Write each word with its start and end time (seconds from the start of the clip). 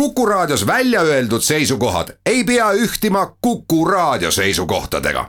Kuku 0.00 0.26
Raadios 0.26 0.66
välja 0.66 1.00
öeldud 1.00 1.40
seisukohad 1.40 2.08
ei 2.26 2.44
pea 2.44 2.72
ühtima 2.72 3.36
Kuku 3.40 3.84
Raadio 3.84 4.30
seisukohtadega. 4.30 5.28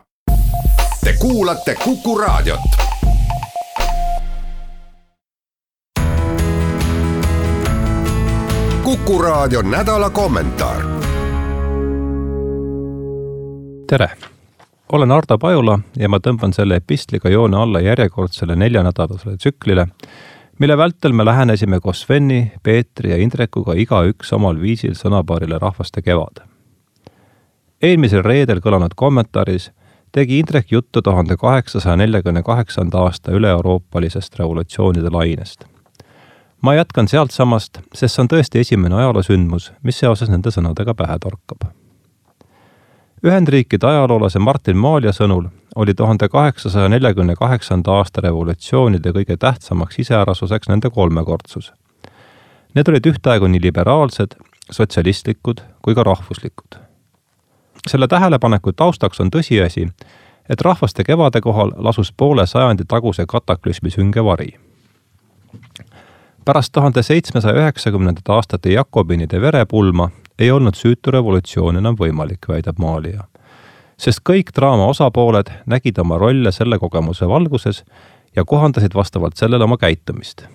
Te 1.04 1.13
kuulate 1.20 1.75
Kuku 1.75 2.17
Raadiot. 2.17 2.59
kuku 8.84 9.21
Raadio 9.21 9.61
nädala 9.61 10.09
kommentaar. 10.09 10.81
tere, 13.89 14.09
olen 14.91 15.11
Ardo 15.11 15.38
Pajula 15.38 15.79
ja 15.97 16.09
ma 16.09 16.18
tõmban 16.18 16.54
selle 16.54 16.75
epistliga 16.75 17.29
joone 17.29 17.57
alla 17.57 17.79
järjekordsele 17.79 18.55
neljanädalasele 18.55 19.38
tsüklile 19.38 19.88
mille 20.59 20.77
vältel 20.77 21.13
me 21.13 21.25
lähenesime 21.25 21.79
koos 21.79 22.01
Sveni, 22.01 22.51
Peetri 22.63 23.11
ja 23.11 23.17
Indrekuga 23.17 23.73
igaüks 23.73 24.33
omal 24.33 24.59
viisil 24.61 24.95
sõnapaarile 24.97 25.59
Rahvaste 25.61 26.01
kevad. 26.01 26.41
eelmisel 27.81 28.23
reedel 28.23 28.59
kõlanud 28.59 28.95
kommentaaris 28.95 29.71
tegi 30.12 30.39
Indrek 30.39 30.71
juttu 30.71 31.01
tuhande 31.01 31.38
kaheksasaja 31.38 31.95
neljakümne 31.95 32.43
kaheksanda 32.43 32.98
aasta 32.98 33.31
üle-euroopalisest 33.31 34.39
revolutsioonide 34.39 35.09
lainest. 35.09 35.65
ma 36.62 36.73
jätkan 36.76 37.07
sealtsamast, 37.07 37.79
sest 37.93 38.15
see 38.15 38.21
on 38.21 38.27
tõesti 38.27 38.59
esimene 38.59 38.95
ajaloosündmus, 38.95 39.71
mis 39.84 39.99
seoses 39.99 40.29
nende 40.29 40.49
sõnadega 40.49 40.93
pähe 40.93 41.20
torkab 41.20 41.70
Ühendriikide 43.26 43.87
ajaloolase 43.87 44.39
Martin 44.39 44.77
Maalja 44.77 45.12
sõnul 45.12 45.48
oli 45.77 45.94
tuhande 45.94 46.30
kaheksasaja 46.30 46.90
neljakümne 46.90 47.36
kaheksanda 47.36 47.91
aasta 47.91 48.22
revolutsioonide 48.22 49.12
kõige 49.13 49.35
tähtsamaks 49.38 49.99
iseärasuseks 49.99 50.70
nende 50.70 50.90
kolmekordsus. 50.90 51.72
Need 52.73 52.90
olid 52.90 53.05
ühtaegu 53.05 53.48
nii 53.48 53.62
liberaalsed, 53.62 54.34
sotsialistlikud 54.71 55.62
kui 55.82 55.95
ka 55.95 56.04
rahvuslikud. 56.04 56.80
selle 57.88 58.08
tähelepaneku 58.08 58.74
taustaks 58.74 59.20
on 59.20 59.29
tõsiasi, 59.35 59.85
et 60.49 60.62
rahvaste 60.62 61.04
kevade 61.04 61.41
kohal 61.41 61.71
lasus 61.77 62.13
poole 62.18 62.48
sajandi 62.48 62.84
taguse 62.88 63.26
kataklüsmi 63.27 63.90
sünge 63.90 64.23
vari. 64.23 64.50
pärast 66.46 66.72
tuhande 66.72 67.04
seitsmesaja 67.04 67.62
üheksakümnendate 67.62 68.32
aastate 68.32 68.73
jakobinide 68.73 69.42
verepulma 69.42 70.10
ei 70.40 70.52
olnud 70.52 70.76
süütu 70.76 71.12
revolutsioon 71.12 71.78
enam 71.78 71.96
võimalik, 71.96 72.50
väidab 72.50 72.80
maalija. 72.80 73.23
Sest 73.98 74.22
kõik 74.30 74.53
draama 74.56 74.86
osapooled 74.92 75.50
nägid 75.66 75.98
oma 76.00 76.17
rolle 76.17 76.52
selle 76.52 76.80
kogemuse 76.80 77.28
valguses 77.28 77.84
ja 78.36 78.45
kohandasid 78.45 78.94
vastavalt 78.95 79.38
sellele 79.38 79.64
oma 79.64 79.78
käitumist. 79.78 80.45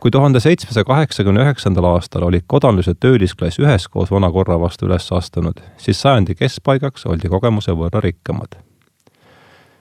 kui 0.00 0.10
tuhande 0.10 0.40
seitsmesaja 0.40 0.84
kaheksakümne 0.84 1.42
üheksandal 1.42 1.84
aastal 1.84 2.22
olid 2.22 2.44
kodanlus- 2.52 2.86
ja 2.86 2.94
töölisklass 2.94 3.58
üheskoos 3.58 4.10
vana 4.10 4.30
korra 4.30 4.60
vastu 4.60 4.86
üles 4.86 5.12
astunud, 5.12 5.60
siis 5.76 6.00
sajandi 6.00 6.34
keskpaigaks 6.34 7.06
oldi 7.06 7.28
kogemuse 7.28 7.72
võrra 7.72 8.02
rikkamad 8.04 8.60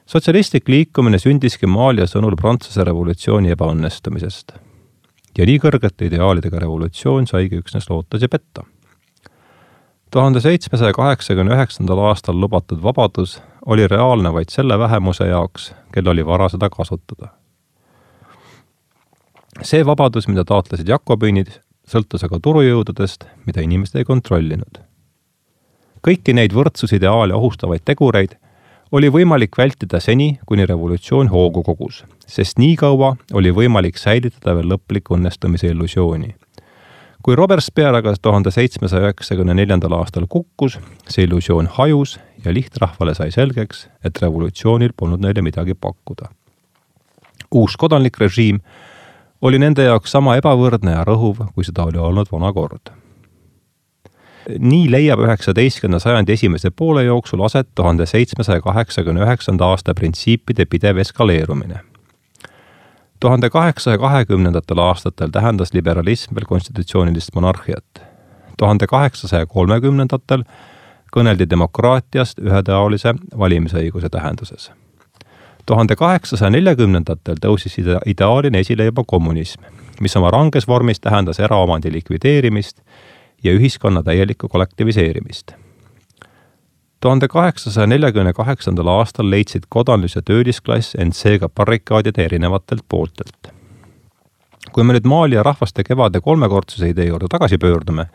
sotsialistlik 0.06 0.68
liikumine 0.70 1.20
sündiski 1.20 1.68
Maalja 1.70 2.08
sõnul 2.10 2.36
Prantsuse 2.40 2.84
revolutsiooni 2.84 3.54
ebaõnnestumisest 3.56 4.56
ja 5.38 5.48
nii 5.48 5.60
kõrgete 5.64 6.10
ideaalidega 6.10 6.60
revolutsioon 6.64 7.28
saigi 7.30 7.62
üksnes 7.62 7.90
lootusi 7.90 8.28
petta. 8.28 8.66
Tuhande 10.14 10.42
seitsmesaja 10.42 10.94
kaheksakümne 10.94 11.56
üheksandal 11.56 11.98
aastal 12.08 12.38
lubatud 12.42 12.84
vabadus 12.84 13.40
oli 13.66 13.88
reaalne 13.88 14.34
vaid 14.34 14.52
selle 14.54 14.78
vähemuse 14.80 15.26
jaoks, 15.28 15.72
kel 15.94 16.08
oli 16.08 16.26
vara 16.26 16.50
seda 16.50 16.70
kasutada. 16.70 17.28
see 19.62 19.86
vabadus, 19.86 20.28
mida 20.28 20.44
taotlesid 20.46 20.88
jakobiinid, 20.88 21.50
sõltus 21.88 22.26
aga 22.26 22.40
turujõududest, 22.40 23.26
mida 23.46 23.62
inimesed 23.62 23.98
ei 23.98 24.06
kontrollinud. 24.06 24.78
kõiki 26.08 26.34
neid 26.34 26.54
võrdsusideaale 26.54 27.34
ohustavaid 27.34 27.82
tegureid 27.86 28.38
oli 28.92 29.10
võimalik 29.10 29.58
vältida 29.58 30.00
seni, 30.00 30.40
kuni 30.46 30.66
revolutsioon 30.66 31.28
hoogu 31.28 31.64
kogus, 31.64 32.04
sest 32.28 32.58
nii 32.58 32.76
kaua 32.76 33.16
oli 33.34 33.52
võimalik 33.52 33.98
säilitada 33.98 34.56
veel 34.56 34.70
lõpliku 34.76 35.18
õnnestumise 35.18 35.74
illusiooni. 35.74 36.36
Kui 37.24 37.36
Robespierre 37.40 38.02
aga 38.02 38.14
tuhande 38.22 38.52
seitsmesaja 38.52 39.08
üheksakümne 39.08 39.56
neljandal 39.56 39.96
aastal 40.00 40.26
kukkus, 40.30 40.78
see 41.08 41.24
illusioon 41.28 41.70
hajus 41.78 42.18
ja 42.46 42.54
lihtrahvale 42.54 43.16
sai 43.16 43.32
selgeks, 43.32 43.88
et 44.04 44.20
revolutsioonil 44.22 44.92
polnud 44.98 45.24
neile 45.24 45.42
midagi 45.42 45.74
pakkuda. 45.74 46.30
uus 47.54 47.78
kodanlik 47.78 48.18
režiim 48.20 48.60
oli 49.42 49.60
nende 49.60 49.84
jaoks 49.84 50.12
sama 50.12 50.36
ebavõrdne 50.38 50.92
ja 50.92 51.06
rõhuv, 51.06 51.48
kui 51.56 51.64
seda 51.64 51.86
oli 51.86 51.98
olnud 51.98 52.32
vana 52.32 52.54
kord 52.54 52.92
nii 54.60 54.92
leiab 54.92 55.22
üheksateistkümnenda 55.24 56.00
sajandi 56.04 56.34
esimese 56.34 56.72
poole 56.72 57.04
jooksul 57.04 57.44
aset 57.46 57.70
tuhande 57.76 58.06
seitsmesaja 58.06 58.62
kaheksakümne 58.62 59.24
üheksanda 59.24 59.66
aasta 59.72 59.94
printsiipide 59.94 60.66
pidev 60.66 60.98
eskaleerumine. 60.98 61.80
Tuhande 63.24 63.50
kaheksasaja 63.50 63.98
kahekümnendatel 63.98 64.78
aastatel 64.78 65.30
tähendas 65.32 65.74
liberalism 65.74 66.36
veel 66.36 66.46
konstitutsioonilist 66.46 67.30
monarhiat. 67.36 68.02
tuhande 68.58 68.88
kaheksasaja 68.88 69.46
kolmekümnendatel 69.46 70.44
kõneldi 71.16 71.48
demokraatiast 71.50 72.40
ühetaolise 72.40 73.14
valimisõiguse 73.38 74.10
tähenduses. 74.10 74.72
tuhande 75.66 75.96
kaheksasaja 75.96 76.50
neljakümnendatel 76.50 77.40
tõusis 77.46 77.80
ideaalina 78.06 78.58
esile 78.58 78.86
juba 78.86 79.04
kommunism, 79.08 79.62
mis 80.02 80.18
oma 80.18 80.32
ranges 80.32 80.68
vormis 80.68 81.00
tähendas 81.00 81.40
eraomandi 81.40 81.92
likvideerimist 81.94 82.82
ja 83.44 83.52
ühiskonna 83.52 84.04
täielikku 84.04 84.48
kollektiviseerimist. 84.48 85.52
Tuhande 87.04 87.28
kaheksasaja 87.28 87.88
neljakümne 87.88 88.34
kaheksandal 88.34 88.88
aastal 88.88 89.28
leidsid 89.30 89.68
kodanlus- 89.76 90.16
ja 90.16 90.22
töölisklass 90.22 90.96
end 90.96 91.14
seega 91.14 91.50
barrikaadide 91.50 92.26
erinevatelt 92.26 92.86
pooltelt. 92.90 93.52
kui 94.74 94.84
me 94.84 94.94
nüüd 94.94 95.06
maali 95.06 95.36
ja 95.36 95.44
rahvaste 95.44 95.84
kevade 95.84 96.22
kolmekordsuse 96.22 96.90
idee 96.90 97.06
juurde 97.06 97.28
tagasi 97.30 97.58
pöördume, 97.58 98.06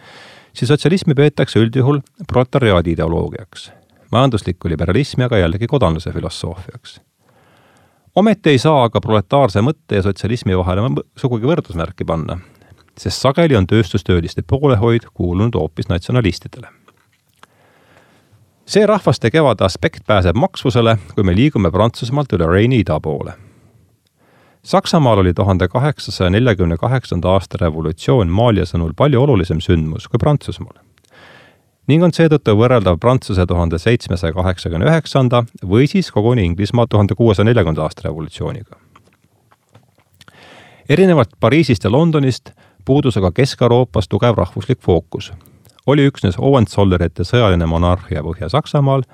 siis 0.53 0.69
sotsialismi 0.69 1.15
peetakse 1.15 1.60
üldjuhul 1.60 2.00
proletariaadi 2.32 2.97
ideoloogiaks, 2.97 3.71
majanduslikku 4.10 4.69
liberalismi 4.69 5.25
aga 5.25 5.38
jällegi 5.38 5.66
kodanluse 5.66 6.12
filosoofiaks 6.12 7.00
ometi 8.15 8.50
ei 8.50 8.59
saa 8.59 8.82
aga 8.84 9.00
proletaarse 9.00 9.62
mõtte 9.62 10.00
ja 10.00 10.03
sotsialismi 10.03 10.56
vahele 10.59 10.88
sugugi 11.16 11.47
võrdusmärki 11.47 12.06
panna, 12.09 12.38
sest 12.99 13.22
sageli 13.22 13.56
on 13.56 13.66
tööstustööliste 13.66 14.43
poolehoid 14.43 15.10
kuulunud 15.15 15.55
hoopis 15.55 15.88
natsionalistidele. 15.93 16.78
See 18.69 18.87
rahvaste 18.87 19.31
kevade 19.31 19.65
aspekt 19.65 20.05
pääseb 20.06 20.37
maksvusele, 20.37 20.99
kui 21.15 21.25
me 21.25 21.34
liigume 21.37 21.71
Prantsusmaalt 21.71 22.33
üle 22.37 22.49
Reini 22.53 22.83
ida 22.84 23.01
poole. 23.01 23.33
Saksamaal 24.62 25.19
oli 25.19 25.33
tuhande 25.34 25.69
kaheksasaja 25.69 26.31
neljakümne 26.31 26.77
kaheksanda 26.77 27.31
aasta 27.33 27.59
revolutsioon 27.61 28.29
Maalia 28.29 28.67
sõnul 28.69 28.93
palju 28.97 29.23
olulisem 29.23 29.62
sündmus 29.65 30.09
kui 30.09 30.21
Prantsusmaal 30.21 30.84
ning 31.89 32.05
on 32.05 32.12
seetõttu 32.12 32.53
võrreldav 32.59 32.99
Prantsuse 33.01 33.47
tuhande 33.49 33.79
seitsmesaja 33.81 34.34
kaheksakümne 34.37 34.91
üheksanda 34.91 35.45
või 35.65 35.89
siis 35.89 36.11
koguni 36.12 36.45
Inglismaa 36.45 36.87
tuhande 36.87 37.17
kuuesaja 37.17 37.49
neljakümnenda 37.49 37.87
aasta 37.87 38.05
revolutsiooniga. 38.05 38.77
erinevalt 40.89 41.31
Pariisist 41.41 41.85
ja 41.85 41.91
Londonist 41.91 42.53
puudus 42.85 43.17
aga 43.17 43.33
Kesk-Euroopas 43.33 44.09
tugev 44.09 44.37
rahvuslik 44.37 44.81
fookus. 44.81 45.33
Oli 45.88 46.04
üksnes 46.09 46.37
Hohenzollerite 46.37 47.25
sõjaline 47.25 47.66
monarhia 47.66 48.22
Põhja-Saksamaal 48.26 49.06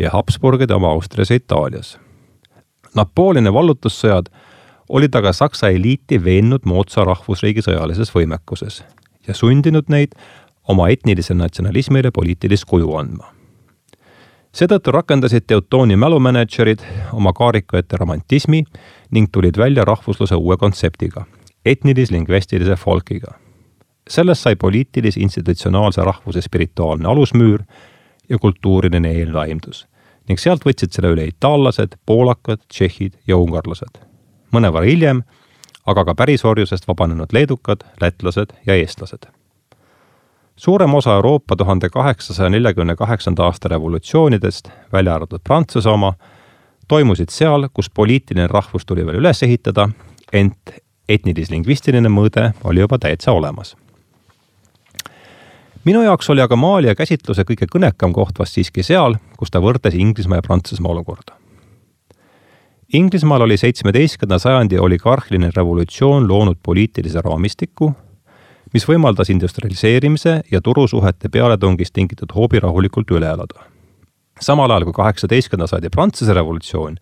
ja 0.00 0.12
Habsburgide 0.14 0.74
oma 0.74 0.92
Austrias 0.96 1.30
ja 1.30 1.36
Itaalias. 1.40 1.98
Napoleoni 2.96 3.52
vallutussõjad 3.52 4.30
olid 4.88 5.14
aga 5.16 5.32
Saksa 5.32 5.68
eliiti 5.72 6.18
veennud 6.24 6.64
moodsa 6.68 7.04
rahvusriigi 7.08 7.64
sõjalises 7.64 8.12
võimekuses 8.14 8.80
ja 9.28 9.36
sundinud 9.36 9.92
neid 9.92 10.16
oma 10.68 10.88
etnilisele 10.92 11.38
natsionalismile 11.42 12.10
poliitilist 12.10 12.68
kuju 12.70 12.96
andma. 12.96 13.28
seetõttu 14.52 14.92
rakendasid 14.92 15.46
Teutooni 15.46 15.96
mälumänedžerid 15.96 16.82
oma 17.12 17.32
kaariku 17.32 17.76
ette 17.76 17.96
romantismi 17.96 18.64
ning 19.10 19.28
tulid 19.32 19.56
välja 19.58 19.84
rahvusluse 19.84 20.36
uue 20.36 20.56
kontseptiga 20.56 21.24
etnilis-lingvistilise 21.64 22.76
folkiga. 22.76 23.41
Sellest 24.08 24.42
sai 24.42 24.56
poliitilis-institutsionaalse 24.56 26.04
rahvuse 26.04 26.40
spirituaalne 26.42 27.08
alusmüür 27.08 27.62
ja 28.28 28.38
kultuuriline 28.38 29.12
eellaimdus 29.12 29.86
ning 30.28 30.38
sealt 30.38 30.62
võtsid 30.64 30.94
selle 30.94 31.10
üle 31.16 31.24
itaallased, 31.26 31.96
poolakad, 32.06 32.60
tšehhid 32.68 33.18
ja 33.26 33.36
ungarlased. 33.36 33.98
mõnevõrra 34.52 34.86
hiljem 34.86 35.22
aga 35.86 36.04
ka 36.04 36.14
pärisorjusest 36.14 36.88
vabanenud 36.88 37.32
leedukad, 37.32 37.84
lätlased 38.00 38.52
ja 38.66 38.74
eestlased. 38.74 39.26
suurem 40.56 40.94
osa 40.94 41.14
Euroopa 41.14 41.56
tuhande 41.56 41.88
kaheksasaja 41.88 42.50
neljakümne 42.50 42.96
kaheksanda 42.96 43.44
aasta 43.44 43.68
revolutsioonidest, 43.68 44.68
välja 44.92 45.14
arvatud 45.14 45.40
Prantsuse 45.44 45.88
oma, 45.88 46.14
toimusid 46.88 47.28
seal, 47.28 47.68
kus 47.74 47.90
poliitiline 47.90 48.46
rahvus 48.46 48.86
tuli 48.86 49.06
veel 49.06 49.18
üles 49.18 49.42
ehitada, 49.42 49.88
ent 50.32 50.70
etnilis-lingvistiline 51.08 52.08
mõõde 52.08 52.52
oli 52.64 52.80
juba 52.80 52.98
täitsa 52.98 53.32
olemas. 53.32 53.76
Minu 55.84 56.02
jaoks 56.02 56.30
oli 56.30 56.42
aga 56.42 56.56
Maalia 56.56 56.94
käsitluse 56.94 57.44
kõige 57.48 57.66
kõnekam 57.70 58.12
koht 58.14 58.38
vast 58.38 58.58
siiski 58.58 58.84
seal, 58.86 59.16
kus 59.38 59.50
ta 59.50 59.60
võrdles 59.62 59.96
Inglismaa 59.98 60.38
ja 60.38 60.46
Prantsusmaa 60.46 60.92
olukorda. 60.92 61.34
Inglismaal 62.92 63.46
oli 63.46 63.56
seitsmeteistkümnenda 63.56 64.38
sajandi 64.38 64.78
oligarhiline 64.78 65.50
revolutsioon 65.56 66.28
loonud 66.28 66.58
poliitilise 66.62 67.22
raamistiku, 67.24 67.92
mis 68.72 68.84
võimaldas 68.88 69.30
industrialiseerimise 69.32 70.42
ja 70.50 70.60
turusuhete 70.60 71.28
pealetungist 71.28 71.94
tingitud 71.94 72.32
hoobi 72.34 72.60
rahulikult 72.60 73.10
üle 73.10 73.26
elada. 73.26 73.68
samal 74.40 74.70
ajal 74.70 74.84
kui 74.84 74.92
kaheksateistkümnenda 74.92 75.66
sajandi 75.66 75.90
Prantsuse 75.90 76.34
revolutsioon 76.34 76.96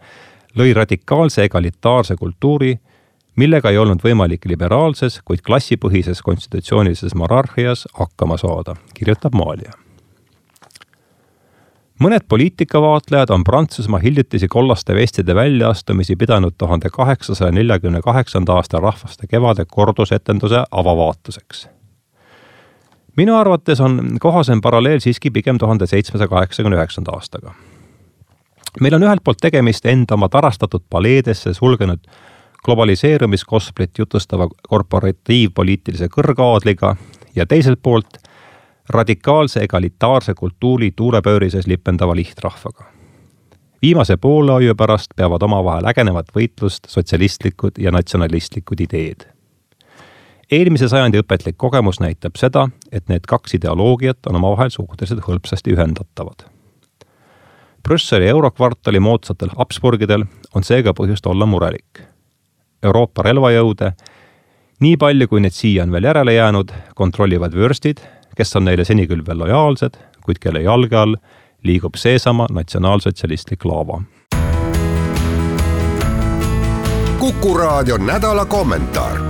lõi 0.58 0.72
radikaalse 0.74 1.44
egalitaarse 1.44 2.16
kultuuri, 2.16 2.78
millega 3.40 3.72
ei 3.72 3.78
olnud 3.80 4.02
võimalik 4.04 4.44
liberaalses, 4.50 5.20
kuid 5.24 5.40
klassipõhises 5.46 6.20
konstitutsioonilises 6.26 7.14
monarhias 7.16 7.86
hakkama 7.96 8.36
saada, 8.40 8.76
kirjutab 8.94 9.38
Maalia 9.38 9.72
mõned 12.00 12.24
poliitikavaatlejad 12.28 13.30
on 13.34 13.44
Prantsusmaa 13.44 14.00
hiljutisi 14.00 14.48
kollaste 14.48 14.94
vestide 14.96 15.34
väljaastumisi 15.34 16.16
pidanud 16.16 16.56
tuhande 16.58 16.88
kaheksasaja 16.92 17.52
neljakümne 17.52 18.00
kaheksanda 18.00 18.56
aasta 18.56 18.80
rahvaste 18.80 19.26
kevade 19.26 19.64
kordusetenduse 19.68 20.64
avavaatuseks. 20.70 21.68
minu 23.16 23.36
arvates 23.36 23.80
on 23.80 24.16
kohasem 24.20 24.60
paralleel 24.60 25.00
siiski 25.00 25.30
pigem 25.30 25.58
tuhande 25.58 25.86
seitsmesaja 25.86 26.28
kaheksakümne 26.28 26.76
üheksanda 26.76 27.12
aastaga. 27.12 27.54
meil 28.80 28.94
on 28.94 29.02
ühelt 29.02 29.24
poolt 29.24 29.40
tegemist 29.40 29.86
enda 29.86 30.14
oma 30.14 30.28
tarastatud 30.28 30.82
paleedesse 30.90 31.54
sulgenud 31.54 32.00
globaliseerumiskosplit 32.64 33.98
jutustava 33.98 34.48
korporatiivpoliitilise 34.68 36.08
kõrgaadliga 36.08 36.96
ja 37.36 37.46
teiselt 37.46 37.80
poolt 37.82 38.18
radikaalse 38.90 39.60
egalitaarse 39.60 40.34
kultuuri 40.34 40.90
tuulepöörises 40.96 41.66
lipendava 41.66 42.16
lihtrahvaga. 42.16 42.84
viimase 43.82 44.16
poole 44.16 44.52
aia 44.52 44.74
pärast 44.74 45.10
peavad 45.16 45.42
omavahel 45.42 45.86
ägenevat 45.86 46.26
võitlust 46.36 46.88
sotsialistlikud 46.88 47.78
ja 47.78 47.90
natsionalistlikud 47.90 48.80
ideed. 48.80 49.28
eelmise 50.52 50.88
sajandi 50.88 51.18
õpetlik 51.18 51.56
kogemus 51.56 52.00
näitab 52.00 52.36
seda, 52.36 52.68
et 52.92 53.08
need 53.08 53.20
kaks 53.28 53.54
ideoloogiat 53.54 54.26
on 54.26 54.36
omavahel 54.36 54.70
suhteliselt 54.70 55.20
hõlpsasti 55.20 55.72
ühendatavad. 55.72 56.44
Brüsseli 57.82 58.28
eurokvartali 58.28 59.00
moodsatel 59.00 59.48
Habsburgidel 59.56 60.24
on 60.54 60.64
seega 60.64 60.92
põhjust 60.92 61.26
olla 61.26 61.46
murelik. 61.46 62.09
Euroopa 62.82 63.22
relvajõude, 63.22 63.92
nii 64.80 64.96
palju 64.96 65.28
kui 65.28 65.40
neid 65.44 65.52
siia 65.56 65.84
on 65.84 65.92
veel 65.92 66.08
järele 66.08 66.34
jäänud, 66.34 66.72
kontrollivad 66.94 67.54
vürstid 67.54 68.00
kes 68.40 68.56
on 68.56 68.64
neile 68.64 68.86
seni 68.88 69.04
küll 69.10 69.20
veel 69.26 69.42
lojaalsed, 69.42 69.98
kuid 70.24 70.40
kelle 70.40 70.62
jalge 70.64 70.96
all 70.96 71.18
liigub 71.66 71.98
seesama 72.00 72.48
natsionaalsotsialistlik 72.50 73.64
laava. 73.68 74.00
kuku 77.20 77.50
raadio 77.54 77.98
nädala 77.98 78.44
kommentaar 78.44 79.29